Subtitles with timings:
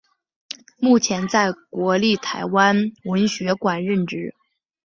[0.79, 4.33] 目前在国立台湾文学馆任职。